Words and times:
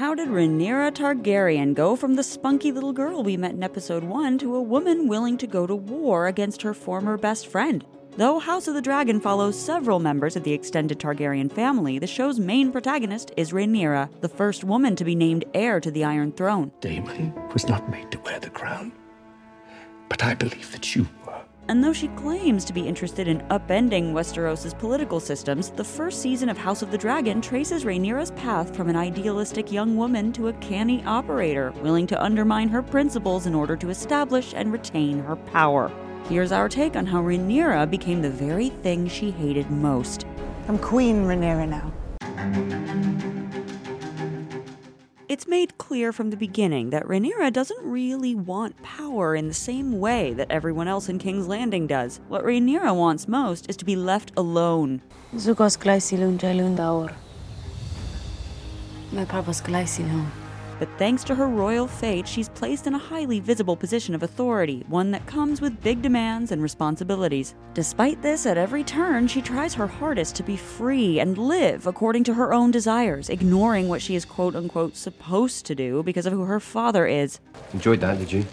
How 0.00 0.14
did 0.14 0.28
Rhaenyra 0.30 0.92
Targaryen 0.92 1.74
go 1.74 1.94
from 1.94 2.14
the 2.14 2.22
spunky 2.22 2.72
little 2.72 2.94
girl 2.94 3.22
we 3.22 3.36
met 3.36 3.52
in 3.52 3.62
episode 3.62 4.02
1 4.02 4.38
to 4.38 4.56
a 4.56 4.62
woman 4.62 5.08
willing 5.08 5.36
to 5.36 5.46
go 5.46 5.66
to 5.66 5.74
war 5.74 6.26
against 6.26 6.62
her 6.62 6.72
former 6.72 7.18
best 7.18 7.48
friend? 7.48 7.84
Though 8.16 8.38
House 8.38 8.66
of 8.66 8.72
the 8.72 8.80
Dragon 8.80 9.20
follows 9.20 9.60
several 9.60 9.98
members 9.98 10.36
of 10.36 10.42
the 10.42 10.54
extended 10.54 10.98
Targaryen 10.98 11.52
family, 11.52 11.98
the 11.98 12.06
show's 12.06 12.40
main 12.40 12.72
protagonist 12.72 13.32
is 13.36 13.52
Rhaenyra, 13.52 14.22
the 14.22 14.28
first 14.30 14.64
woman 14.64 14.96
to 14.96 15.04
be 15.04 15.14
named 15.14 15.44
heir 15.52 15.80
to 15.80 15.90
the 15.90 16.04
Iron 16.04 16.32
Throne. 16.32 16.72
Daemon 16.80 17.34
was 17.52 17.68
not 17.68 17.90
made 17.90 18.10
to 18.10 18.20
wear 18.20 18.40
the 18.40 18.48
crown, 18.48 18.92
but 20.08 20.24
I 20.24 20.32
believe 20.32 20.72
that 20.72 20.96
you. 20.96 21.06
And 21.70 21.84
though 21.84 21.92
she 21.92 22.08
claims 22.08 22.64
to 22.64 22.72
be 22.72 22.88
interested 22.88 23.28
in 23.28 23.42
upending 23.42 24.12
Westeros' 24.12 24.76
political 24.76 25.20
systems, 25.20 25.70
the 25.70 25.84
first 25.84 26.20
season 26.20 26.48
of 26.48 26.58
House 26.58 26.82
of 26.82 26.90
the 26.90 26.98
Dragon 26.98 27.40
traces 27.40 27.84
Rhaenyra's 27.84 28.32
path 28.32 28.74
from 28.74 28.88
an 28.88 28.96
idealistic 28.96 29.70
young 29.70 29.96
woman 29.96 30.32
to 30.32 30.48
a 30.48 30.52
canny 30.54 31.00
operator, 31.04 31.72
willing 31.80 32.08
to 32.08 32.20
undermine 32.20 32.68
her 32.70 32.82
principles 32.82 33.46
in 33.46 33.54
order 33.54 33.76
to 33.76 33.90
establish 33.90 34.52
and 34.52 34.72
retain 34.72 35.20
her 35.20 35.36
power. 35.36 35.92
Here's 36.28 36.50
our 36.50 36.68
take 36.68 36.96
on 36.96 37.06
how 37.06 37.22
Rhaenyra 37.22 37.88
became 37.88 38.20
the 38.20 38.30
very 38.30 38.70
thing 38.70 39.06
she 39.06 39.30
hated 39.30 39.70
most. 39.70 40.26
I'm 40.66 40.76
Queen 40.76 41.24
Rhaenyra 41.24 41.68
now. 41.68 42.79
It's 45.30 45.46
made 45.46 45.78
clear 45.78 46.12
from 46.12 46.30
the 46.30 46.36
beginning 46.36 46.90
that 46.90 47.04
Rhaenyra 47.04 47.52
doesn't 47.52 47.84
really 47.84 48.34
want 48.34 48.82
power 48.82 49.36
in 49.36 49.46
the 49.46 49.54
same 49.54 50.00
way 50.00 50.32
that 50.32 50.50
everyone 50.50 50.88
else 50.88 51.08
in 51.08 51.20
King's 51.20 51.46
Landing 51.46 51.86
does. 51.86 52.18
What 52.26 52.42
Rhaenyra 52.44 52.96
wants 52.96 53.28
most 53.28 53.70
is 53.70 53.76
to 53.76 53.84
be 53.84 53.94
left 53.94 54.32
alone. 54.36 55.02
Zukos 55.36 55.78
glaisilun 55.78 56.36
jailun 56.36 56.74
daor. 56.74 57.14
Me. 59.12 60.39
But 60.80 60.88
thanks 60.96 61.22
to 61.24 61.34
her 61.34 61.46
royal 61.46 61.86
fate, 61.86 62.26
she's 62.26 62.48
placed 62.48 62.86
in 62.86 62.94
a 62.94 62.98
highly 62.98 63.38
visible 63.38 63.76
position 63.76 64.14
of 64.14 64.22
authority, 64.22 64.82
one 64.88 65.10
that 65.10 65.26
comes 65.26 65.60
with 65.60 65.82
big 65.82 66.00
demands 66.00 66.52
and 66.52 66.62
responsibilities. 66.62 67.54
Despite 67.74 68.22
this, 68.22 68.46
at 68.46 68.56
every 68.56 68.82
turn, 68.82 69.28
she 69.28 69.42
tries 69.42 69.74
her 69.74 69.86
hardest 69.86 70.36
to 70.36 70.42
be 70.42 70.56
free 70.56 71.20
and 71.20 71.36
live 71.36 71.86
according 71.86 72.24
to 72.24 72.34
her 72.34 72.54
own 72.54 72.70
desires, 72.70 73.28
ignoring 73.28 73.88
what 73.90 74.00
she 74.00 74.16
is 74.16 74.24
quote 74.24 74.56
unquote 74.56 74.96
supposed 74.96 75.66
to 75.66 75.74
do 75.74 76.02
because 76.02 76.24
of 76.24 76.32
who 76.32 76.44
her 76.44 76.60
father 76.60 77.06
is. 77.06 77.40
Enjoyed 77.74 78.00
that, 78.00 78.18
did 78.18 78.32
you? 78.32 78.46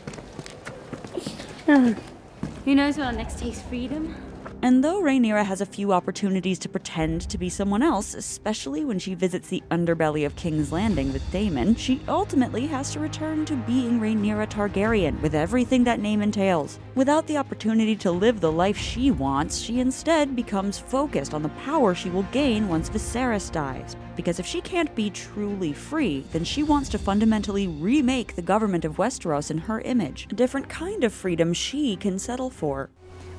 Who 1.66 2.76
knows 2.76 2.98
when 2.98 3.08
our 3.08 3.14
next 3.14 3.40
taste 3.40 3.64
freedom? 3.68 4.27
And 4.68 4.84
though 4.84 5.02
Rhaenyra 5.02 5.46
has 5.46 5.62
a 5.62 5.66
few 5.66 5.94
opportunities 5.94 6.60
to 6.60 6.68
pretend 6.68 7.22
to 7.30 7.38
be 7.38 7.48
someone 7.48 7.82
else, 7.82 8.14
especially 8.14 8.84
when 8.84 9.00
she 9.00 9.14
visits 9.14 9.48
the 9.48 9.64
underbelly 9.72 10.26
of 10.26 10.36
King's 10.36 10.74
Landing 10.74 11.14
with 11.14 11.32
Daemon, 11.32 11.76
she 11.76 12.02
ultimately 12.10 12.68
has 12.68 12.92
to 12.92 13.00
return 13.00 13.46
to 13.46 13.56
being 13.56 14.02
Rhaenyra 14.02 14.50
Targaryen, 14.50 15.22
with 15.22 15.36
everything 15.36 15.86
that 15.86 16.02
name 16.02 16.22
entails. 16.22 16.80
Without 16.96 17.26
the 17.28 17.38
opportunity 17.38 17.96
to 17.96 18.12
live 18.12 18.42
the 18.42 18.52
life 18.52 18.78
she 18.78 19.10
wants, 19.10 19.58
she 19.58 19.80
instead 19.80 20.36
becomes 20.36 20.78
focused 20.78 21.34
on 21.34 21.44
the 21.44 21.58
power 21.64 21.96
she 21.96 22.10
will 22.10 22.24
gain 22.34 22.68
once 22.68 22.90
Viserys 22.90 23.50
dies. 23.50 23.96
Because 24.18 24.38
if 24.38 24.46
she 24.46 24.60
can't 24.60 24.94
be 24.96 25.10
truly 25.10 25.72
free, 25.72 26.26
then 26.34 26.44
she 26.44 26.64
wants 26.64 26.90
to 26.90 27.00
fundamentally 27.00 27.70
remake 27.70 28.36
the 28.36 28.42
government 28.42 28.84
of 28.84 28.98
Westeros 28.98 29.50
in 29.50 29.60
her 29.60 29.80
image, 29.80 30.28
a 30.30 30.36
different 30.36 30.68
kind 30.68 31.06
of 31.06 31.14
freedom 31.14 31.54
she 31.54 31.96
can 31.96 32.20
settle 32.20 32.50
for. 32.50 32.90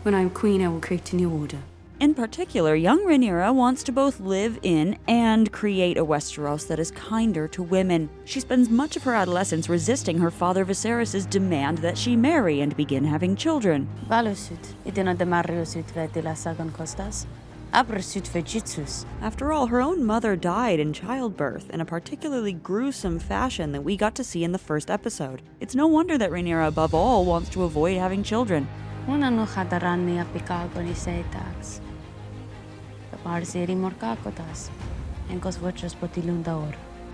When 0.04 0.14
I'm 0.14 0.30
queen, 0.30 0.62
I 0.62 0.68
will 0.68 0.80
create 0.80 1.12
a 1.12 1.16
new 1.16 1.28
order. 1.28 1.58
In 1.98 2.14
particular, 2.14 2.76
young 2.76 3.04
Rhaenyra 3.04 3.52
wants 3.52 3.82
to 3.82 3.92
both 3.92 4.20
live 4.20 4.56
in 4.62 4.96
and 5.08 5.50
create 5.50 5.98
a 5.98 6.04
Westeros 6.04 6.68
that 6.68 6.78
is 6.78 6.92
kinder 6.92 7.48
to 7.48 7.64
women. 7.64 8.08
She 8.24 8.38
spends 8.38 8.70
much 8.70 8.96
of 8.96 9.02
her 9.02 9.14
adolescence 9.14 9.68
resisting 9.68 10.18
her 10.18 10.30
father 10.30 10.64
Viserys' 10.64 11.28
demand 11.28 11.78
that 11.78 11.98
she 11.98 12.14
marry 12.14 12.60
and 12.60 12.76
begin 12.76 13.04
having 13.04 13.34
children. 13.34 13.88
Valusut, 14.08 14.74
idina 14.86 15.16
demariusut 15.16 15.86
vetila 15.92 16.36
sagon 16.36 16.70
costas. 16.70 17.26
Abrasut 17.74 18.28
vejitsus. 18.28 19.04
After 19.20 19.52
all, 19.52 19.66
her 19.66 19.80
own 19.80 20.04
mother 20.04 20.36
died 20.36 20.78
in 20.78 20.92
childbirth 20.92 21.68
in 21.70 21.80
a 21.80 21.84
particularly 21.84 22.52
gruesome 22.52 23.18
fashion 23.18 23.72
that 23.72 23.82
we 23.82 23.96
got 23.96 24.14
to 24.14 24.24
see 24.24 24.44
in 24.44 24.52
the 24.52 24.58
first 24.58 24.92
episode. 24.92 25.42
It's 25.58 25.74
no 25.74 25.88
wonder 25.88 26.16
that 26.16 26.30
Rhaenyra, 26.30 26.68
above 26.68 26.94
all, 26.94 27.24
wants 27.24 27.50
to 27.50 27.64
avoid 27.64 27.98
having 27.98 28.22
children. 28.22 28.68
Una 29.08 29.30
ni 29.30 30.94
seitax. 30.94 31.80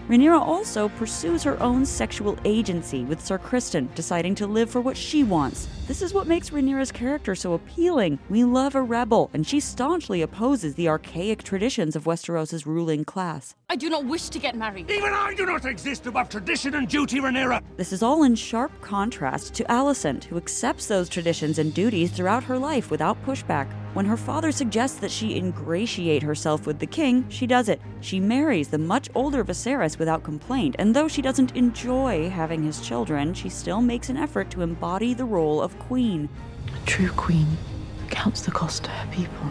Rhaenyra 0.09 0.39
also 0.39 0.89
pursues 0.89 1.45
her 1.45 1.63
own 1.63 1.87
sexual 1.87 2.37
agency, 2.45 3.05
with 3.05 3.25
Sir 3.25 3.39
Criston 3.39 3.89
deciding 3.95 4.35
to 4.35 4.47
live 4.47 4.69
for 4.69 4.81
what 4.81 4.97
she 4.97 5.23
wants. 5.23 5.69
This 5.87 6.03
is 6.03 6.13
what 6.13 6.27
makes 6.27 6.51
Rhaenyra's 6.51 6.91
character 6.91 7.37
so 7.37 7.55
appealing. 7.55 8.19
We 8.29 8.43
love 8.43 8.75
a 8.75 8.83
rebel, 8.83 9.31
and 9.33 9.47
she 9.47 9.61
staunchly 9.61 10.21
opposes 10.21 10.75
the 10.75 10.89
archaic 10.89 11.45
traditions 11.45 11.95
of 11.95 12.05
Westeros' 12.05 12.67
ruling 12.67 13.05
class. 13.05 13.55
I 13.71 13.77
do 13.77 13.89
not 13.89 14.05
wish 14.05 14.29
to 14.29 14.39
get 14.39 14.55
married. 14.55 14.91
Even 14.91 15.13
I 15.13 15.35
do 15.35 15.47
not 15.47 15.65
exist 15.65 16.07
above 16.07 16.29
tradition 16.29 16.75
and 16.75 16.87
duty, 16.87 17.19
Rhaenyra. 17.19 17.63
This 17.77 17.93
is 17.93 18.03
all 18.03 18.23
in 18.23 18.35
sharp 18.35 18.71
contrast 18.83 19.55
to 19.55 19.65
Alicent, 19.65 20.25
who 20.25 20.37
accepts 20.37 20.87
those 20.87 21.09
traditions 21.09 21.59
and 21.59 21.73
duties 21.73 22.13
throughout 22.13 22.45
her 22.45 22.59
life 22.59 22.91
without 22.91 23.21
pushback. 23.25 23.67
When 23.95 24.07
her 24.07 24.17
father 24.17 24.53
suggests 24.53 24.99
that 25.01 25.11
she 25.11 25.37
ingratiate 25.37 26.23
herself 26.23 26.67
with 26.67 26.79
the 26.79 26.87
king, 26.87 27.29
she 27.31 27.47
does 27.47 27.69
it. 27.69 27.81
She 28.01 28.21
marries 28.21 28.69
the 28.69 28.79
much 28.79 29.09
older 29.15 29.43
Viserys 29.43 29.99
without 29.99 30.23
complaint, 30.23 30.77
and 30.79 30.95
though 30.95 31.09
she 31.09 31.23
doesn't 31.23 31.57
enjoy 31.57 32.29
having 32.29 32.63
his 32.63 32.81
children, 32.81 33.35
she 33.35 33.49
still 33.49 33.81
makes 33.81 34.09
an 34.09 34.17
effort 34.17 34.51
to 34.51 34.63
embody 34.63 35.15
the 35.15 35.25
role 35.25 35.63
of 35.63 35.79
queen. 35.79 36.29
A 36.69 36.87
true 36.87 37.11
queen 37.11 37.47
counts 38.11 38.43
the 38.43 38.51
cost 38.51 38.85
to 38.85 38.91
her 38.91 39.13
people. 39.13 39.49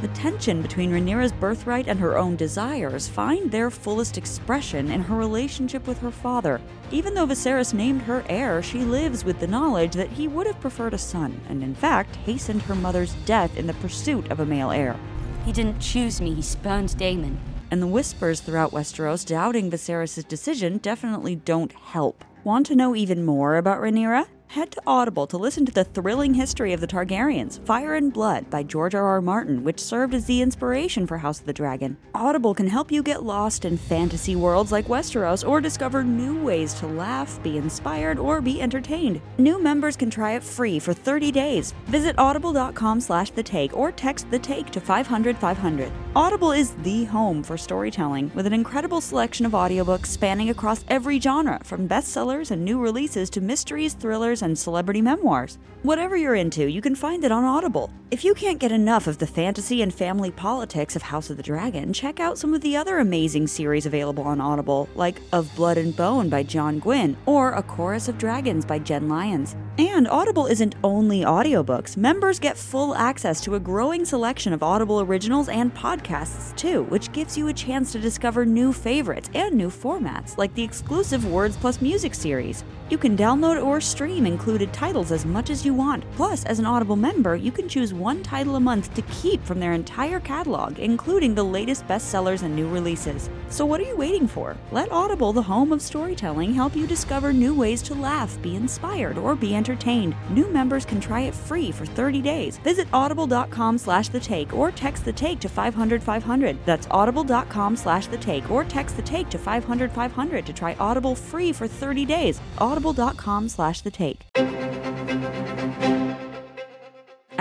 The 0.00 0.08
tension 0.08 0.60
between 0.60 0.90
Rhaenyra's 0.90 1.32
birthright 1.32 1.88
and 1.88 1.98
her 2.00 2.18
own 2.18 2.36
desires 2.36 3.08
find 3.08 3.50
their 3.50 3.70
fullest 3.70 4.18
expression 4.18 4.90
in 4.90 5.00
her 5.02 5.16
relationship 5.16 5.86
with 5.86 5.98
her 6.00 6.10
father. 6.10 6.60
Even 6.90 7.14
though 7.14 7.26
Viserys 7.26 7.72
named 7.72 8.02
her 8.02 8.24
heir, 8.28 8.62
she 8.62 8.80
lives 8.80 9.24
with 9.24 9.40
the 9.40 9.46
knowledge 9.46 9.92
that 9.94 10.10
he 10.10 10.28
would 10.28 10.46
have 10.46 10.60
preferred 10.60 10.94
a 10.94 10.98
son, 10.98 11.40
and 11.48 11.62
in 11.62 11.74
fact 11.74 12.16
hastened 12.16 12.62
her 12.62 12.74
mother's 12.74 13.14
death 13.24 13.56
in 13.56 13.66
the 13.66 13.74
pursuit 13.74 14.30
of 14.30 14.40
a 14.40 14.46
male 14.46 14.70
heir. 14.70 14.96
He 15.44 15.52
didn't 15.52 15.80
choose 15.80 16.20
me, 16.20 16.34
he 16.34 16.42
spurned 16.42 16.96
Daemon. 16.98 17.38
And 17.70 17.80
the 17.80 17.86
whispers 17.86 18.40
throughout 18.40 18.72
Westeros 18.72 19.26
doubting 19.26 19.70
Viserys' 19.70 20.26
decision 20.26 20.78
definitely 20.78 21.36
don't 21.36 21.72
help. 21.72 22.24
Want 22.44 22.66
to 22.66 22.76
know 22.76 22.94
even 22.94 23.24
more 23.24 23.56
about 23.56 23.80
Rhaenyra? 23.80 24.26
Head 24.48 24.70
to 24.70 24.82
Audible 24.86 25.26
to 25.26 25.36
listen 25.36 25.66
to 25.66 25.72
the 25.72 25.82
thrilling 25.82 26.34
history 26.34 26.72
of 26.72 26.80
the 26.80 26.86
Targaryens, 26.86 27.58
Fire 27.66 27.96
and 27.96 28.12
Blood 28.12 28.50
by 28.50 28.62
George 28.62 28.94
R. 28.94 29.04
R. 29.04 29.20
Martin, 29.20 29.64
which 29.64 29.80
served 29.80 30.14
as 30.14 30.26
the 30.26 30.42
inspiration 30.42 31.08
for 31.08 31.18
House 31.18 31.40
of 31.40 31.46
the 31.46 31.52
Dragon. 31.52 31.96
Audible 32.14 32.54
can 32.54 32.68
help 32.68 32.92
you 32.92 33.02
get 33.02 33.24
lost 33.24 33.64
in 33.64 33.76
fantasy 33.76 34.36
worlds 34.36 34.70
like 34.70 34.86
Westeros 34.86 35.46
or 35.46 35.60
discover 35.60 36.04
new 36.04 36.40
ways 36.44 36.72
to 36.74 36.86
laugh, 36.86 37.42
be 37.42 37.58
inspired, 37.58 38.16
or 38.16 38.40
be 38.40 38.62
entertained. 38.62 39.20
New 39.38 39.60
members 39.60 39.96
can 39.96 40.08
try 40.08 40.32
it 40.34 40.44
free 40.44 40.78
for 40.78 40.94
30 40.94 41.32
days. 41.32 41.74
Visit 41.86 42.16
audible.com 42.16 43.00
slash 43.00 43.30
the 43.30 43.42
take 43.42 43.76
or 43.76 43.90
text 43.90 44.30
the 44.30 44.38
take 44.38 44.70
to 44.70 44.80
500 44.80 45.36
500. 45.36 45.90
Audible 46.14 46.52
is 46.52 46.74
the 46.84 47.04
home 47.06 47.42
for 47.42 47.56
storytelling 47.56 48.30
with 48.36 48.46
an 48.46 48.52
incredible 48.52 49.00
selection 49.00 49.44
of 49.46 49.52
audiobooks 49.52 50.06
spanning 50.06 50.50
across 50.50 50.84
every 50.86 51.18
genre, 51.18 51.60
from 51.64 51.88
bestsellers 51.88 52.52
and 52.52 52.64
new 52.64 52.78
releases 52.78 53.28
to 53.30 53.40
mysteries, 53.40 53.94
thrillers, 53.94 54.33
and 54.42 54.58
celebrity 54.58 55.02
memoirs. 55.02 55.58
Whatever 55.82 56.16
you're 56.16 56.34
into, 56.34 56.70
you 56.70 56.80
can 56.80 56.94
find 56.94 57.24
it 57.24 57.32
on 57.32 57.44
Audible. 57.44 57.90
If 58.10 58.24
you 58.24 58.32
can't 58.32 58.58
get 58.58 58.72
enough 58.72 59.06
of 59.06 59.18
the 59.18 59.26
fantasy 59.26 59.82
and 59.82 59.92
family 59.92 60.30
politics 60.30 60.96
of 60.96 61.02
House 61.02 61.28
of 61.28 61.36
the 61.36 61.42
Dragon, 61.42 61.92
check 61.92 62.20
out 62.20 62.38
some 62.38 62.54
of 62.54 62.62
the 62.62 62.76
other 62.76 63.00
amazing 63.00 63.48
series 63.48 63.84
available 63.84 64.24
on 64.24 64.40
Audible, 64.40 64.88
like 64.94 65.20
Of 65.32 65.54
Blood 65.54 65.76
and 65.76 65.94
Bone 65.94 66.28
by 66.28 66.42
John 66.42 66.78
Gwynne 66.78 67.16
or 67.26 67.52
A 67.52 67.62
Chorus 67.62 68.08
of 68.08 68.16
Dragons 68.16 68.64
by 68.64 68.78
Jenn 68.78 69.08
Lyons. 69.08 69.56
And 69.76 70.08
Audible 70.08 70.46
isn't 70.46 70.76
only 70.84 71.20
audiobooks. 71.20 71.96
Members 71.96 72.38
get 72.38 72.56
full 72.56 72.94
access 72.94 73.40
to 73.42 73.56
a 73.56 73.60
growing 73.60 74.04
selection 74.04 74.52
of 74.52 74.62
Audible 74.62 75.00
originals 75.00 75.48
and 75.48 75.74
podcasts 75.74 76.56
too, 76.56 76.84
which 76.84 77.12
gives 77.12 77.36
you 77.36 77.48
a 77.48 77.52
chance 77.52 77.92
to 77.92 77.98
discover 77.98 78.46
new 78.46 78.72
favorites 78.72 79.28
and 79.34 79.54
new 79.54 79.68
formats, 79.68 80.38
like 80.38 80.54
the 80.54 80.62
exclusive 80.62 81.26
Words 81.26 81.56
Plus 81.56 81.82
Music 81.82 82.14
series. 82.14 82.64
You 82.90 82.98
can 82.98 83.16
download 83.16 83.64
or 83.64 83.80
stream 83.80 84.26
included 84.26 84.70
titles 84.72 85.10
as 85.10 85.24
much 85.24 85.48
as 85.48 85.64
you 85.64 85.72
want. 85.72 86.04
Plus, 86.16 86.44
as 86.44 86.58
an 86.58 86.66
Audible 86.66 86.96
member, 86.96 87.34
you 87.34 87.50
can 87.50 87.66
choose 87.66 87.94
one 87.94 88.22
title 88.22 88.56
a 88.56 88.60
month 88.60 88.92
to 88.94 89.02
keep 89.02 89.42
from 89.44 89.58
their 89.58 89.72
entire 89.72 90.20
catalog, 90.20 90.78
including 90.78 91.34
the 91.34 91.42
latest 91.42 91.86
bestsellers 91.86 92.42
and 92.42 92.54
new 92.54 92.68
releases. 92.68 93.30
So, 93.48 93.64
what 93.64 93.80
are 93.80 93.84
you 93.84 93.96
waiting 93.96 94.28
for? 94.28 94.54
Let 94.70 94.92
Audible, 94.92 95.32
the 95.32 95.42
home 95.42 95.72
of 95.72 95.80
storytelling, 95.80 96.52
help 96.52 96.76
you 96.76 96.86
discover 96.86 97.32
new 97.32 97.54
ways 97.54 97.80
to 97.82 97.94
laugh, 97.94 98.40
be 98.42 98.54
inspired, 98.54 99.16
or 99.16 99.34
be 99.34 99.54
entertained. 99.56 100.14
New 100.28 100.50
members 100.50 100.84
can 100.84 101.00
try 101.00 101.20
it 101.20 101.34
free 101.34 101.72
for 101.72 101.86
30 101.86 102.20
days. 102.20 102.58
Visit 102.58 102.86
audible.com 102.92 103.78
slash 103.78 104.08
the 104.08 104.20
take 104.20 104.52
or 104.52 104.70
text 104.70 105.06
the 105.06 105.12
take 105.12 105.40
to 105.40 105.48
500 105.48 106.02
500. 106.02 106.58
That's 106.66 106.86
audible.com 106.90 107.76
slash 107.76 108.08
the 108.08 108.18
take 108.18 108.50
or 108.50 108.62
text 108.64 108.96
the 108.96 109.02
take 109.02 109.30
to 109.30 109.38
500 109.38 109.90
500 109.90 110.44
to 110.44 110.52
try 110.52 110.76
Audible 110.78 111.14
free 111.14 111.52
for 111.52 111.66
30 111.66 112.04
days. 112.04 112.40
Audible.com 112.74 113.48
slash 113.48 113.82
the 113.82 113.90
take. 113.92 114.53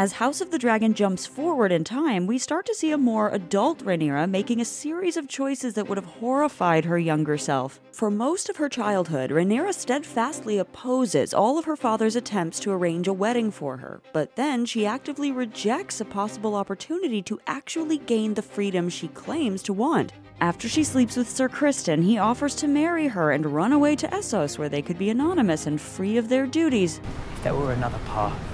As 0.04 0.12
House 0.12 0.42
of 0.42 0.52
the 0.52 0.60
Dragon 0.60 0.94
jumps 0.94 1.26
forward 1.26 1.72
in 1.72 1.86
time, 1.86 2.28
we 2.28 2.38
start 2.38 2.66
to 2.66 2.76
see 2.76 2.92
a 2.92 2.98
more 2.98 3.30
adult 3.30 3.86
Rhaenyra 3.86 4.30
making 4.30 4.60
a 4.60 4.66
series 4.66 5.16
of 5.16 5.30
choices 5.30 5.76
that 5.76 5.88
would 5.88 5.98
have 5.98 6.20
horrified 6.20 6.84
her 6.84 7.00
younger 7.00 7.38
self. 7.38 7.80
For 7.94 8.12
most 8.12 8.50
of 8.50 8.58
her 8.58 8.68
childhood, 8.68 9.32
Rhaenyra 9.32 9.74
steadfastly 9.74 10.58
opposes 10.58 11.34
all 11.34 11.58
of 11.58 11.64
her 11.64 11.78
father's 11.78 12.18
attempts 12.18 12.60
to 12.60 12.72
arrange 12.74 13.08
a 13.08 13.14
wedding 13.14 13.50
for 13.50 13.78
her, 13.78 14.02
but 14.12 14.36
then 14.36 14.66
she 14.66 14.86
actively 14.86 15.32
rejects 15.32 16.02
a 16.02 16.06
possible 16.20 16.54
opportunity 16.54 17.22
to 17.22 17.40
actually 17.48 18.00
gain 18.00 18.34
the 18.34 18.42
freedom 18.42 18.90
she 18.90 19.08
claims 19.08 19.64
to 19.64 19.72
want. 19.72 20.12
After 20.42 20.68
she 20.68 20.84
sleeps 20.84 21.16
with 21.16 21.30
Sir 21.30 21.48
Criston, 21.48 22.04
he 22.04 22.18
offers 22.18 22.56
to 22.56 22.68
marry 22.68 23.08
her 23.08 23.32
and 23.32 23.46
run 23.46 23.72
away 23.72 23.96
to 23.96 24.08
Essos 24.10 24.58
where 24.58 24.68
they 24.68 24.82
could 24.82 25.00
be 25.00 25.12
anonymous 25.12 25.66
and 25.66 25.80
free 25.80 26.18
of 26.18 26.28
their 26.28 26.46
duties. 26.46 27.00
If 27.38 27.44
there 27.44 27.56
were 27.56 27.72
another 27.72 28.00
path, 28.08 28.53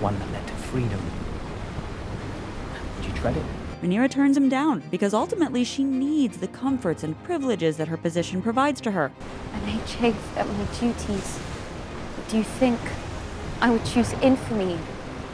one 0.00 0.18
that 0.18 0.32
led 0.32 0.46
to 0.46 0.54
freedom, 0.54 1.00
would 2.96 3.04
you 3.06 3.12
tread 3.12 3.36
it? 3.36 3.44
Rhaenyra 3.82 4.10
turns 4.10 4.36
him 4.36 4.48
down 4.48 4.82
because 4.90 5.14
ultimately 5.14 5.64
she 5.64 5.84
needs 5.84 6.38
the 6.38 6.48
comforts 6.48 7.02
and 7.02 7.22
privileges 7.24 7.76
that 7.78 7.88
her 7.88 7.96
position 7.96 8.42
provides 8.42 8.80
to 8.82 8.90
her. 8.90 9.10
I 9.54 9.60
may 9.60 9.80
chafe 9.86 10.36
at 10.36 10.46
my 10.46 10.64
duties, 10.78 11.38
but 12.16 12.28
do 12.28 12.36
you 12.38 12.44
think 12.44 12.78
I 13.60 13.70
would 13.70 13.84
choose 13.84 14.12
infamy 14.14 14.78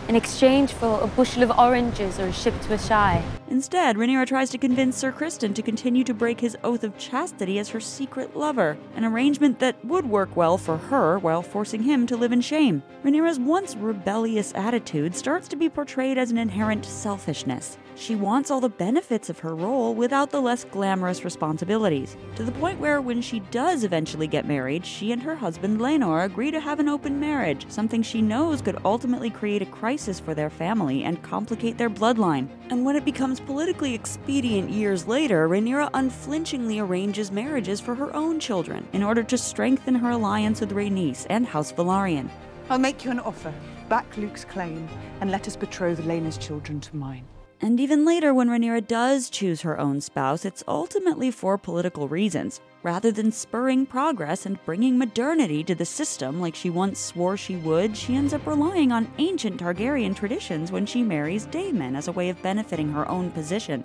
in 0.08 0.16
exchange 0.16 0.72
for 0.72 1.00
a 1.00 1.06
bushel 1.06 1.42
of 1.42 1.50
oranges 1.58 2.18
or 2.18 2.26
a 2.26 2.32
ship 2.32 2.54
to 2.62 2.68
Asshai? 2.68 3.22
Instead, 3.48 3.96
Rhaenyra 3.96 4.26
tries 4.26 4.50
to 4.50 4.58
convince 4.58 4.96
Sir 4.96 5.12
Criston 5.12 5.54
to 5.54 5.62
continue 5.62 6.04
to 6.04 6.14
break 6.14 6.40
his 6.40 6.56
oath 6.62 6.84
of 6.84 6.96
chastity 6.98 7.58
as 7.58 7.68
her 7.70 7.80
secret 7.80 8.36
lover, 8.36 8.76
an 8.94 9.04
arrangement 9.04 9.58
that 9.60 9.82
would 9.84 10.06
work 10.06 10.36
well 10.36 10.58
for 10.58 10.76
her 10.76 11.18
while 11.18 11.42
forcing 11.42 11.82
him 11.82 12.06
to 12.06 12.16
live 12.16 12.32
in 12.32 12.40
shame. 12.40 12.82
Rhaenyra's 13.04 13.38
once 13.38 13.76
rebellious 13.76 14.52
attitude 14.54 15.14
starts 15.14 15.48
to 15.48 15.56
be 15.56 15.68
portrayed 15.68 16.18
as 16.18 16.30
an 16.30 16.38
inherent 16.38 16.84
selfishness. 16.84 17.78
She 17.98 18.14
wants 18.14 18.50
all 18.50 18.60
the 18.60 18.68
benefits 18.68 19.30
of 19.30 19.38
her 19.38 19.54
role 19.54 19.94
without 19.94 20.30
the 20.30 20.42
less 20.42 20.64
glamorous 20.64 21.24
responsibilities, 21.24 22.14
to 22.34 22.44
the 22.44 22.52
point 22.52 22.78
where 22.78 23.00
when 23.00 23.22
she 23.22 23.40
does 23.40 23.84
eventually 23.84 24.26
get 24.26 24.46
married, 24.46 24.84
she 24.84 25.12
and 25.12 25.22
her 25.22 25.34
husband 25.34 25.80
Laenor 25.80 26.26
agree 26.26 26.50
to 26.50 26.60
have 26.60 26.78
an 26.78 26.90
open 26.90 27.18
marriage, 27.18 27.64
something 27.70 28.02
she 28.02 28.20
knows 28.20 28.60
could 28.60 28.76
ultimately 28.84 29.30
create 29.30 29.62
a 29.62 29.66
crisis 29.66 30.20
for 30.20 30.34
their 30.34 30.50
family 30.50 31.04
and 31.04 31.22
complicate 31.22 31.78
their 31.78 31.88
bloodline. 31.88 32.48
And 32.68 32.84
when 32.84 32.96
it 32.96 33.04
becomes 33.06 33.40
politically 33.40 33.94
expedient 33.94 34.68
years 34.68 35.08
later, 35.08 35.48
Rhaenyra 35.48 35.88
unflinchingly 35.94 36.78
arranges 36.80 37.32
marriages 37.32 37.80
for 37.80 37.94
her 37.94 38.14
own 38.14 38.38
children 38.38 38.86
in 38.92 39.02
order 39.02 39.22
to 39.22 39.38
strengthen 39.38 39.94
her 39.94 40.10
alliance 40.10 40.60
with 40.60 40.72
Rhaenys 40.72 41.26
and 41.30 41.46
House 41.46 41.72
Velaryon. 41.72 42.28
I'll 42.68 42.78
make 42.78 43.06
you 43.06 43.10
an 43.10 43.20
offer. 43.20 43.54
Back 43.88 44.16
Luke's 44.18 44.44
claim, 44.44 44.86
and 45.22 45.30
let 45.30 45.48
us 45.48 45.56
betroth 45.56 46.04
Laena's 46.04 46.36
children 46.36 46.78
to 46.80 46.94
mine. 46.94 47.24
And 47.60 47.80
even 47.80 48.04
later, 48.04 48.34
when 48.34 48.48
Rhaenyra 48.48 48.86
does 48.86 49.30
choose 49.30 49.62
her 49.62 49.80
own 49.80 50.00
spouse, 50.00 50.44
it's 50.44 50.62
ultimately 50.68 51.30
for 51.30 51.56
political 51.56 52.06
reasons. 52.06 52.60
Rather 52.82 53.10
than 53.10 53.32
spurring 53.32 53.86
progress 53.86 54.44
and 54.46 54.62
bringing 54.64 54.98
modernity 54.98 55.64
to 55.64 55.74
the 55.74 55.84
system 55.84 56.38
like 56.38 56.54
she 56.54 56.70
once 56.70 57.00
swore 57.00 57.36
she 57.36 57.56
would, 57.56 57.96
she 57.96 58.14
ends 58.14 58.34
up 58.34 58.46
relying 58.46 58.92
on 58.92 59.10
ancient 59.18 59.58
Targaryen 59.58 60.14
traditions 60.14 60.70
when 60.70 60.84
she 60.84 61.02
marries 61.02 61.46
Daemon 61.46 61.96
as 61.96 62.08
a 62.08 62.12
way 62.12 62.28
of 62.28 62.40
benefiting 62.42 62.92
her 62.92 63.08
own 63.08 63.30
position. 63.30 63.82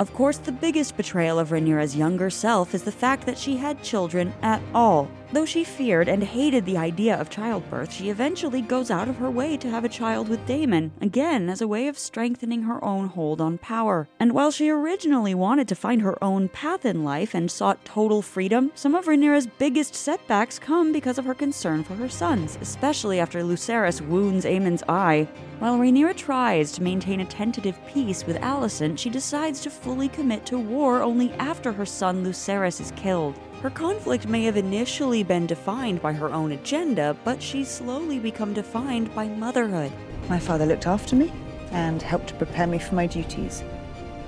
Of 0.00 0.14
course, 0.14 0.38
the 0.38 0.50
biggest 0.50 0.96
betrayal 0.96 1.38
of 1.38 1.50
Rhaenyra's 1.50 1.94
younger 1.94 2.30
self 2.30 2.74
is 2.74 2.84
the 2.84 2.90
fact 2.90 3.26
that 3.26 3.36
she 3.36 3.58
had 3.58 3.82
children 3.82 4.32
at 4.40 4.62
all. 4.74 5.10
Though 5.32 5.44
she 5.44 5.62
feared 5.62 6.08
and 6.08 6.24
hated 6.24 6.66
the 6.66 6.76
idea 6.76 7.16
of 7.16 7.30
childbirth, 7.30 7.92
she 7.92 8.10
eventually 8.10 8.62
goes 8.62 8.90
out 8.90 9.08
of 9.08 9.18
her 9.18 9.30
way 9.30 9.56
to 9.58 9.70
have 9.70 9.84
a 9.84 9.88
child 9.88 10.28
with 10.28 10.44
Daemon, 10.44 10.90
again 11.00 11.48
as 11.48 11.60
a 11.60 11.68
way 11.68 11.86
of 11.86 11.96
strengthening 11.96 12.62
her 12.62 12.84
own 12.84 13.06
hold 13.06 13.40
on 13.40 13.56
power. 13.56 14.08
And 14.18 14.32
while 14.32 14.50
she 14.50 14.68
originally 14.70 15.32
wanted 15.32 15.68
to 15.68 15.76
find 15.76 16.02
her 16.02 16.22
own 16.22 16.48
path 16.48 16.84
in 16.84 17.04
life 17.04 17.32
and 17.32 17.48
sought 17.48 17.84
total 17.84 18.22
freedom, 18.22 18.72
some 18.74 18.96
of 18.96 19.06
Rhaenyra's 19.06 19.46
biggest 19.46 19.94
setbacks 19.94 20.58
come 20.58 20.90
because 20.90 21.16
of 21.16 21.26
her 21.26 21.34
concern 21.34 21.84
for 21.84 21.94
her 21.94 22.08
sons, 22.08 22.58
especially 22.60 23.20
after 23.20 23.44
Lucerys 23.44 24.00
wounds 24.00 24.44
Aemond's 24.44 24.82
eye. 24.88 25.28
While 25.60 25.78
Rhaenyra 25.78 26.16
tries 26.16 26.72
to 26.72 26.82
maintain 26.82 27.20
a 27.20 27.24
tentative 27.24 27.78
peace 27.86 28.26
with 28.26 28.38
Alicent, 28.38 28.98
she 28.98 29.10
decides 29.10 29.60
to 29.60 29.70
fully 29.70 30.08
commit 30.08 30.44
to 30.46 30.58
war 30.58 31.02
only 31.02 31.30
after 31.34 31.70
her 31.70 31.86
son 31.86 32.24
Lucerys 32.24 32.80
is 32.80 32.90
killed. 32.96 33.38
Her 33.62 33.68
conflict 33.68 34.26
may 34.26 34.44
have 34.44 34.56
initially 34.56 35.22
been 35.22 35.46
defined 35.46 36.00
by 36.00 36.14
her 36.14 36.32
own 36.32 36.52
agenda, 36.52 37.14
but 37.24 37.42
she's 37.42 37.68
slowly 37.68 38.18
become 38.18 38.54
defined 38.54 39.14
by 39.14 39.28
motherhood. 39.28 39.92
My 40.30 40.38
father 40.38 40.64
looked 40.64 40.86
after 40.86 41.14
me 41.14 41.30
and 41.70 42.00
helped 42.00 42.28
to 42.28 42.34
prepare 42.34 42.66
me 42.66 42.78
for 42.78 42.94
my 42.94 43.06
duties. 43.06 43.62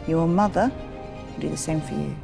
Your 0.06 0.28
mother 0.28 0.70
will 1.32 1.40
do 1.40 1.48
the 1.48 1.56
same 1.56 1.80
for 1.80 1.94
you. 1.94 2.14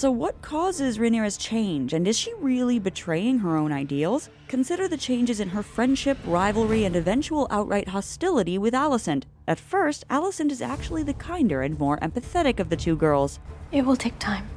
So, 0.00 0.10
what 0.10 0.40
causes 0.40 0.96
Rhaenyra's 0.96 1.36
change, 1.36 1.92
and 1.92 2.08
is 2.08 2.18
she 2.18 2.32
really 2.40 2.78
betraying 2.78 3.40
her 3.40 3.58
own 3.58 3.70
ideals? 3.70 4.30
Consider 4.48 4.88
the 4.88 4.96
changes 4.96 5.40
in 5.40 5.50
her 5.50 5.62
friendship, 5.62 6.16
rivalry, 6.24 6.86
and 6.86 6.96
eventual 6.96 7.46
outright 7.50 7.88
hostility 7.88 8.56
with 8.56 8.72
Alicent. 8.72 9.24
At 9.46 9.60
first, 9.60 10.08
Alicent 10.08 10.50
is 10.52 10.62
actually 10.62 11.02
the 11.02 11.12
kinder 11.12 11.60
and 11.60 11.78
more 11.78 11.98
empathetic 11.98 12.60
of 12.60 12.70
the 12.70 12.78
two 12.78 12.96
girls. 12.96 13.40
It 13.72 13.82
will 13.82 13.94
take 13.94 14.18
time. 14.18 14.48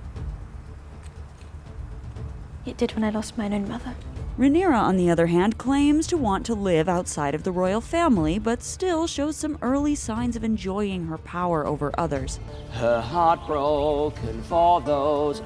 It 2.66 2.78
did 2.78 2.94
when 2.94 3.04
I 3.04 3.10
lost 3.10 3.38
my 3.38 3.48
own 3.48 3.68
mother. 3.68 3.96
Rhaenyra, 4.38 4.76
on 4.76 4.98
the 4.98 5.12
other 5.12 5.28
hand, 5.28 5.60
claims 5.60 6.08
to 6.08 6.18
want 6.18 6.44
to 6.48 6.56
live 6.56 6.90
outside 6.90 7.36
of 7.36 7.44
the 7.44 7.52
royal 7.52 7.82
family, 7.82 8.40
but 8.40 8.64
still 8.64 9.06
shows 9.06 9.38
some 9.38 9.60
early 9.62 9.94
signs 9.94 10.36
of 10.36 10.44
enjoying 10.44 11.06
her 11.06 11.20
power 11.20 11.68
over 11.68 11.92
others. 12.00 12.40
Her 12.72 13.00
heart 13.00 13.46
broken 13.46 14.42
for 14.44 14.82
those. 14.82 15.44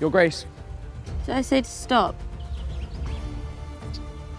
Your 0.00 0.10
Grace. 0.10 0.44
Did 1.24 1.36
I 1.36 1.40
say 1.40 1.62
to 1.62 1.70
stop? 1.70 2.14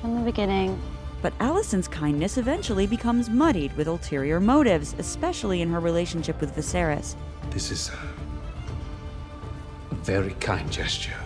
From 0.02 0.20
the 0.20 0.22
beginning, 0.22 0.80
But 1.24 1.36
Alicent's 1.40 1.88
kindness 1.88 2.38
eventually 2.38 2.86
becomes 2.86 3.32
muddied 3.32 3.76
with 3.76 3.88
ulterior 3.88 4.40
motives, 4.40 4.94
especially 5.00 5.62
in 5.62 5.72
her 5.72 5.80
relationship 5.80 6.40
with 6.40 6.56
Viserys. 6.56 7.16
This 7.50 7.72
is 7.72 7.90
a 9.90 9.96
very 9.96 10.36
kind 10.36 10.72
gesture, 10.72 11.18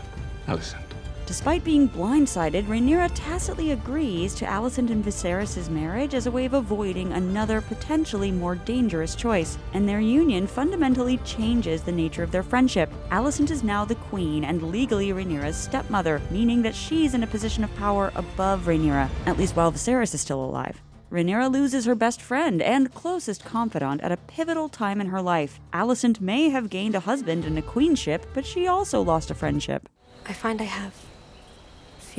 Alicent. 0.48 0.89
Despite 1.30 1.64
being 1.64 1.88
blindsided, 1.88 2.66
Rhaenyra 2.66 3.12
tacitly 3.14 3.70
agrees 3.70 4.34
to 4.34 4.46
Alicent 4.46 4.90
and 4.90 5.06
Viserys' 5.06 5.70
marriage 5.70 6.16
as 6.16 6.26
a 6.26 6.32
way 6.32 6.46
of 6.46 6.56
avoiding 6.56 7.14
another 7.14 7.62
potentially 7.62 8.32
more 8.32 8.56
dangerous 8.56 9.14
choice, 9.14 9.56
and 9.76 9.88
their 9.88 10.00
union 10.00 10.48
fundamentally 10.48 11.18
changes 11.18 11.84
the 11.84 11.92
nature 11.92 12.24
of 12.24 12.32
their 12.32 12.42
friendship. 12.42 12.92
Alicent 13.12 13.52
is 13.52 13.64
now 13.64 13.86
the 13.86 13.94
queen 13.94 14.44
and 14.44 14.72
legally 14.72 15.10
Rhaenyra's 15.10 15.56
stepmother, 15.56 16.20
meaning 16.32 16.64
that 16.64 16.74
she's 16.74 17.14
in 17.14 17.22
a 17.22 17.28
position 17.28 17.64
of 17.64 17.76
power 17.76 18.12
above 18.16 18.64
Rhaenyra, 18.64 19.08
at 19.28 19.38
least 19.38 19.56
while 19.56 19.72
Viserys 19.72 20.16
is 20.16 20.22
still 20.22 20.44
alive. 20.44 20.82
Rhaenyra 21.12 21.52
loses 21.52 21.86
her 21.86 21.94
best 21.94 22.24
friend 22.24 22.60
and 22.60 22.92
closest 22.96 23.46
confidant 23.46 24.02
at 24.02 24.12
a 24.12 24.18
pivotal 24.18 24.68
time 24.68 25.00
in 25.00 25.10
her 25.10 25.22
life. 25.22 25.60
Alicent 25.74 26.20
may 26.20 26.50
have 26.50 26.72
gained 26.72 26.96
a 26.96 27.02
husband 27.02 27.46
and 27.46 27.56
a 27.56 27.62
queenship, 27.62 28.26
but 28.34 28.48
she 28.48 28.66
also 28.66 29.00
lost 29.00 29.30
a 29.30 29.36
friendship. 29.36 29.88
I 30.26 30.34
find 30.34 30.60
I 30.60 30.66
have 30.66 30.94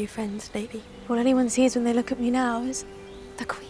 few 0.01 0.07
friends 0.07 0.51
lately. 0.55 0.83
All 1.11 1.19
anyone 1.19 1.51
sees 1.51 1.75
when 1.75 1.85
they 1.85 1.93
look 1.93 2.11
at 2.11 2.19
me 2.19 2.31
now 2.31 2.63
is 2.63 2.87
the 3.37 3.45
Queen. 3.45 3.69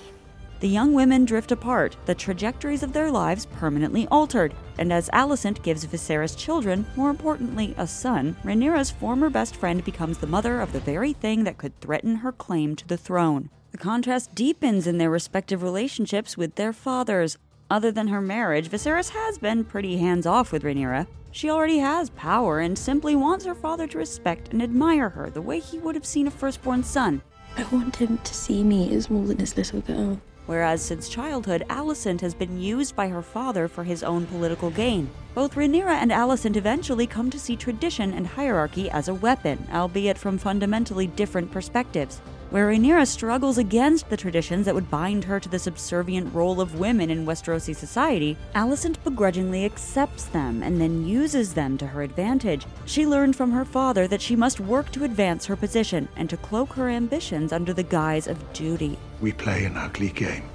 The 0.60 0.68
young 0.68 0.92
women 0.92 1.24
drift 1.24 1.50
apart, 1.50 1.96
the 2.06 2.14
trajectories 2.14 2.84
of 2.84 2.92
their 2.92 3.10
lives 3.10 3.46
permanently 3.46 4.06
altered, 4.12 4.54
and 4.78 4.92
as 4.92 5.08
Alicent 5.08 5.60
gives 5.64 5.84
Viserys 5.84 6.38
children, 6.38 6.86
more 6.94 7.10
importantly, 7.10 7.74
a 7.76 7.84
son, 7.84 8.36
Rhaenyra's 8.44 8.92
former 8.92 9.28
best 9.28 9.56
friend 9.56 9.82
becomes 9.82 10.18
the 10.18 10.28
mother 10.28 10.60
of 10.60 10.72
the 10.72 10.78
very 10.78 11.14
thing 11.14 11.42
that 11.42 11.58
could 11.58 11.80
threaten 11.80 12.16
her 12.16 12.30
claim 12.30 12.76
to 12.76 12.86
the 12.86 12.96
throne. 12.96 13.50
The 13.72 13.78
contrast 13.78 14.32
deepens 14.32 14.86
in 14.86 14.98
their 14.98 15.10
respective 15.10 15.64
relationships 15.64 16.36
with 16.36 16.54
their 16.54 16.72
fathers. 16.72 17.38
Other 17.70 17.92
than 17.92 18.08
her 18.08 18.20
marriage, 18.20 18.68
Viserys 18.68 19.10
has 19.10 19.38
been 19.38 19.64
pretty 19.64 19.98
hands 19.98 20.26
off 20.26 20.50
with 20.50 20.64
Rhaenyra. 20.64 21.06
She 21.30 21.48
already 21.48 21.78
has 21.78 22.10
power 22.10 22.58
and 22.58 22.76
simply 22.76 23.14
wants 23.14 23.44
her 23.44 23.54
father 23.54 23.86
to 23.86 23.98
respect 23.98 24.48
and 24.52 24.60
admire 24.60 25.10
her 25.10 25.30
the 25.30 25.40
way 25.40 25.60
he 25.60 25.78
would 25.78 25.94
have 25.94 26.04
seen 26.04 26.26
a 26.26 26.32
firstborn 26.32 26.82
son. 26.82 27.22
I 27.56 27.62
want 27.70 27.94
him 27.94 28.18
to 28.18 28.34
see 28.34 28.64
me 28.64 28.92
as 28.96 29.08
more 29.08 29.24
than 29.24 29.38
his 29.38 29.56
little 29.56 29.82
girl. 29.82 30.20
Whereas 30.46 30.82
since 30.82 31.08
childhood, 31.08 31.62
Alicent 31.70 32.20
has 32.22 32.34
been 32.34 32.60
used 32.60 32.96
by 32.96 33.06
her 33.06 33.22
father 33.22 33.68
for 33.68 33.84
his 33.84 34.02
own 34.02 34.26
political 34.26 34.70
gain. 34.70 35.08
Both 35.32 35.54
Rhaenyra 35.54 35.94
and 35.94 36.10
Alicent 36.10 36.56
eventually 36.56 37.06
come 37.06 37.30
to 37.30 37.38
see 37.38 37.54
tradition 37.54 38.12
and 38.12 38.26
hierarchy 38.26 38.90
as 38.90 39.06
a 39.06 39.14
weapon, 39.14 39.64
albeit 39.72 40.18
from 40.18 40.38
fundamentally 40.38 41.06
different 41.06 41.52
perspectives. 41.52 42.20
Where 42.50 42.68
Rhaenyra 42.68 43.06
struggles 43.06 43.58
against 43.58 44.10
the 44.10 44.16
traditions 44.16 44.66
that 44.66 44.74
would 44.74 44.90
bind 44.90 45.22
her 45.22 45.38
to 45.38 45.48
the 45.48 45.58
subservient 45.60 46.34
role 46.34 46.60
of 46.60 46.80
women 46.80 47.08
in 47.08 47.24
Westerosi 47.24 47.76
society, 47.76 48.36
Alicent 48.56 48.96
begrudgingly 49.04 49.64
accepts 49.64 50.24
them 50.24 50.60
and 50.60 50.80
then 50.80 51.06
uses 51.06 51.54
them 51.54 51.78
to 51.78 51.86
her 51.86 52.02
advantage. 52.02 52.66
She 52.86 53.06
learned 53.06 53.36
from 53.36 53.52
her 53.52 53.64
father 53.64 54.08
that 54.08 54.20
she 54.20 54.34
must 54.34 54.58
work 54.58 54.90
to 54.90 55.04
advance 55.04 55.46
her 55.46 55.54
position 55.54 56.08
and 56.16 56.28
to 56.28 56.36
cloak 56.36 56.72
her 56.72 56.88
ambitions 56.88 57.52
under 57.52 57.72
the 57.72 57.84
guise 57.84 58.26
of 58.26 58.52
duty. 58.52 58.98
We 59.20 59.30
play 59.30 59.64
an 59.64 59.76
ugly 59.76 60.08
game. 60.08 60.50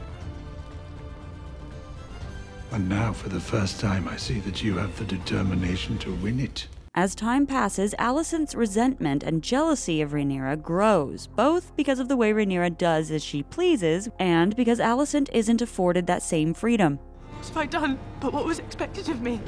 And 2.73 2.89
now, 2.89 3.13
for 3.13 3.29
the 3.29 3.39
first 3.39 3.79
time, 3.79 4.09
I 4.09 4.17
see 4.17 4.41
that 4.41 4.61
you 4.61 4.75
have 4.75 4.97
the 4.97 5.05
determination 5.05 5.97
to 5.99 6.13
win 6.15 6.41
it. 6.41 6.67
As 6.97 7.13
time 7.13 7.45
passes, 7.45 7.93
Alicent's 7.99 8.55
resentment 8.55 9.21
and 9.21 9.43
jealousy 9.43 10.01
of 10.01 10.11
Rhaenyra 10.11 10.61
grows, 10.61 11.27
both 11.27 11.75
because 11.75 11.99
of 11.99 12.07
the 12.07 12.15
way 12.15 12.31
Rhaenyra 12.31 12.77
does 12.77 13.11
as 13.11 13.21
she 13.21 13.43
pleases, 13.43 14.07
and 14.17 14.55
because 14.55 14.79
Alicent 14.79 15.27
isn't 15.33 15.61
afforded 15.61 16.07
that 16.07 16.23
same 16.23 16.53
freedom. 16.53 16.97
What 17.33 17.47
have 17.47 17.57
I 17.57 17.65
done 17.65 17.99
but 18.21 18.31
what 18.31 18.45
was 18.45 18.59
expected 18.59 19.09
of 19.09 19.21
me? 19.21 19.41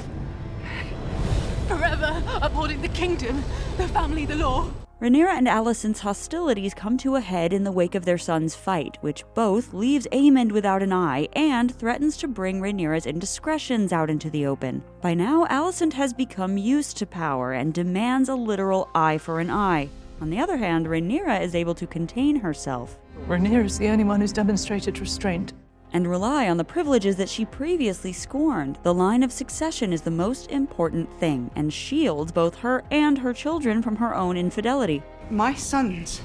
Forever 1.68 2.22
upholding 2.42 2.82
the 2.82 2.88
kingdom, 2.88 3.44
the 3.76 3.86
family, 3.88 4.24
the 4.24 4.36
law. 4.36 4.70
Rhaenyra 5.00 5.36
and 5.36 5.46
Alicent's 5.46 6.00
hostilities 6.00 6.74
come 6.74 6.96
to 6.98 7.14
a 7.14 7.20
head 7.20 7.52
in 7.52 7.62
the 7.62 7.70
wake 7.70 7.94
of 7.94 8.04
their 8.04 8.18
son's 8.18 8.56
fight, 8.56 8.98
which 9.00 9.24
both 9.34 9.72
leaves 9.72 10.08
Aemond 10.10 10.50
without 10.50 10.82
an 10.82 10.92
eye 10.92 11.28
and 11.34 11.72
threatens 11.72 12.16
to 12.16 12.26
bring 12.26 12.60
Rhaenyra's 12.60 13.06
indiscretions 13.06 13.92
out 13.92 14.10
into 14.10 14.28
the 14.28 14.46
open. 14.46 14.82
By 15.00 15.14
now, 15.14 15.44
Alicent 15.46 15.92
has 15.92 16.12
become 16.12 16.58
used 16.58 16.96
to 16.96 17.06
power 17.06 17.52
and 17.52 17.72
demands 17.72 18.28
a 18.28 18.34
literal 18.34 18.88
eye 18.94 19.18
for 19.18 19.38
an 19.38 19.50
eye. 19.50 19.88
On 20.20 20.30
the 20.30 20.40
other 20.40 20.56
hand, 20.56 20.86
Rhaenyra 20.86 21.40
is 21.40 21.54
able 21.54 21.76
to 21.76 21.86
contain 21.86 22.40
herself 22.40 22.98
Rhaenyra 23.26 23.66
is 23.66 23.78
the 23.78 23.88
only 23.88 24.04
one 24.04 24.22
who's 24.22 24.32
demonstrated 24.32 24.98
restraint. 25.00 25.52
And 25.92 26.06
rely 26.08 26.48
on 26.48 26.56
the 26.56 26.64
privileges 26.64 27.16
that 27.16 27.28
she 27.28 27.44
previously 27.44 28.12
scorned. 28.12 28.78
The 28.82 28.94
line 28.94 29.22
of 29.22 29.32
succession 29.32 29.92
is 29.92 30.02
the 30.02 30.10
most 30.10 30.50
important 30.50 31.12
thing 31.18 31.50
and 31.56 31.72
shields 31.72 32.32
both 32.32 32.56
her 32.56 32.84
and 32.90 33.18
her 33.18 33.32
children 33.32 33.82
from 33.82 33.96
her 33.96 34.14
own 34.14 34.36
infidelity. 34.36 35.02
My 35.30 35.54
sons 35.54 36.20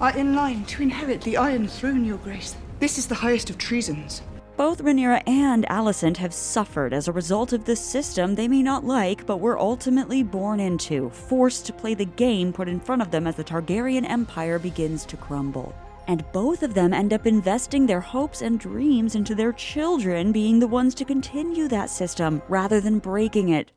are 0.00 0.16
in 0.16 0.34
line 0.34 0.64
to 0.66 0.82
inherit 0.82 1.22
the 1.22 1.36
Iron 1.36 1.68
Throne, 1.68 2.04
Your 2.04 2.18
Grace. 2.18 2.56
This 2.80 2.98
is 2.98 3.06
the 3.06 3.14
highest 3.14 3.48
of 3.48 3.58
treasons. 3.58 4.22
Both 4.56 4.82
Rhaenyra 4.82 5.22
and 5.26 5.66
Alicent 5.68 6.16
have 6.16 6.32
suffered 6.32 6.94
as 6.94 7.08
a 7.08 7.12
result 7.12 7.52
of 7.52 7.66
this 7.66 7.80
system 7.80 8.34
they 8.34 8.48
may 8.48 8.62
not 8.62 8.84
like, 8.84 9.26
but 9.26 9.38
were 9.38 9.58
ultimately 9.58 10.22
born 10.22 10.60
into, 10.60 11.10
forced 11.10 11.66
to 11.66 11.74
play 11.74 11.92
the 11.92 12.06
game 12.06 12.54
put 12.54 12.66
in 12.66 12.80
front 12.80 13.02
of 13.02 13.10
them 13.10 13.26
as 13.26 13.36
the 13.36 13.44
Targaryen 13.44 14.08
Empire 14.08 14.58
begins 14.58 15.04
to 15.06 15.16
crumble. 15.18 15.74
And 16.08 16.24
both 16.32 16.62
of 16.62 16.74
them 16.74 16.94
end 16.94 17.12
up 17.12 17.26
investing 17.26 17.86
their 17.86 18.00
hopes 18.00 18.42
and 18.42 18.60
dreams 18.60 19.14
into 19.14 19.34
their 19.34 19.52
children 19.52 20.32
being 20.32 20.58
the 20.58 20.66
ones 20.66 20.94
to 20.96 21.04
continue 21.04 21.68
that 21.68 21.90
system 21.90 22.40
rather 22.48 22.80
than 22.80 22.98
breaking 22.98 23.50
it. 23.50 23.72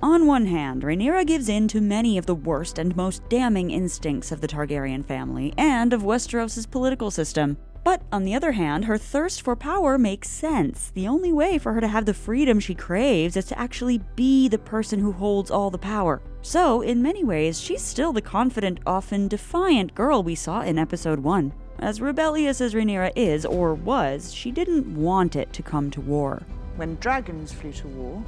On 0.00 0.26
one 0.26 0.46
hand, 0.46 0.82
Rhaenyra 0.82 1.26
gives 1.26 1.48
in 1.48 1.66
to 1.68 1.80
many 1.80 2.18
of 2.18 2.26
the 2.26 2.34
worst 2.34 2.78
and 2.78 2.94
most 2.94 3.28
damning 3.28 3.72
instincts 3.72 4.30
of 4.30 4.40
the 4.40 4.46
Targaryen 4.46 5.04
family 5.04 5.52
and 5.58 5.92
of 5.92 6.02
Westeros' 6.02 6.70
political 6.70 7.10
system. 7.10 7.56
But 7.88 8.02
on 8.12 8.24
the 8.24 8.34
other 8.34 8.52
hand, 8.52 8.84
her 8.84 8.98
thirst 8.98 9.40
for 9.40 9.56
power 9.56 9.96
makes 9.96 10.28
sense. 10.28 10.90
The 10.92 11.08
only 11.08 11.32
way 11.32 11.56
for 11.56 11.72
her 11.72 11.80
to 11.80 11.88
have 11.88 12.04
the 12.04 12.12
freedom 12.12 12.60
she 12.60 12.74
craves 12.74 13.34
is 13.34 13.46
to 13.46 13.58
actually 13.58 14.02
be 14.14 14.46
the 14.46 14.58
person 14.58 15.00
who 15.00 15.10
holds 15.10 15.50
all 15.50 15.70
the 15.70 15.78
power. 15.78 16.20
So, 16.42 16.82
in 16.82 17.00
many 17.00 17.24
ways, 17.24 17.58
she's 17.58 17.80
still 17.80 18.12
the 18.12 18.20
confident, 18.20 18.80
often 18.84 19.26
defiant 19.26 19.94
girl 19.94 20.22
we 20.22 20.34
saw 20.34 20.60
in 20.60 20.78
episode 20.78 21.20
1. 21.20 21.50
As 21.78 22.02
rebellious 22.02 22.60
as 22.60 22.74
Rhaenyra 22.74 23.10
is, 23.16 23.46
or 23.46 23.72
was, 23.72 24.34
she 24.34 24.50
didn't 24.50 24.94
want 24.94 25.34
it 25.34 25.50
to 25.54 25.62
come 25.62 25.90
to 25.92 26.02
war. 26.02 26.42
When 26.76 26.96
dragons 26.96 27.54
flew 27.54 27.72
to 27.72 27.88
war, 27.88 28.22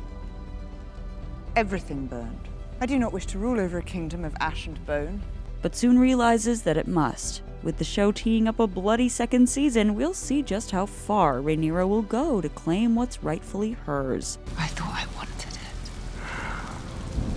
everything 1.54 2.06
burned. 2.06 2.48
I 2.80 2.86
do 2.86 2.98
not 2.98 3.12
wish 3.12 3.26
to 3.26 3.38
rule 3.38 3.60
over 3.60 3.76
a 3.76 3.82
kingdom 3.82 4.24
of 4.24 4.34
ash 4.40 4.66
and 4.66 4.82
bone. 4.86 5.20
but 5.60 5.76
soon 5.76 5.98
realizes 5.98 6.62
that 6.62 6.78
it 6.78 6.88
must. 6.88 7.42
With 7.62 7.76
the 7.76 7.84
show 7.84 8.10
teeing 8.10 8.48
up 8.48 8.58
a 8.58 8.66
bloody 8.66 9.08
second 9.08 9.48
season, 9.48 9.94
we'll 9.94 10.14
see 10.14 10.40
just 10.40 10.70
how 10.70 10.86
far 10.86 11.40
Rhaenyra 11.40 11.86
will 11.86 12.00
go 12.00 12.40
to 12.40 12.48
claim 12.48 12.94
what's 12.94 13.22
rightfully 13.22 13.72
hers. 13.72 14.38
I 14.58 14.66
thought 14.68 14.94
I 14.94 15.06
wanted 15.14 15.52
it. 15.52 15.58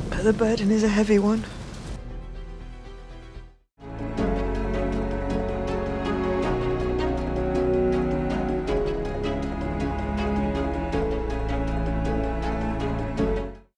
But 0.10 0.24
the 0.24 0.32
burden 0.32 0.72
is 0.72 0.84
a 0.84 0.88
heavy 0.88 1.20
one. 1.20 1.44